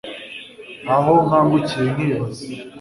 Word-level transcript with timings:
aho 0.95 1.11
nkangukiye 1.25 1.87
nkibaza 1.93 2.43